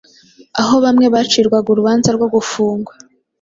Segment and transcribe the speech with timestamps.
[0.61, 2.93] aho bamwe bacirwaga urubanza rwo gufungwa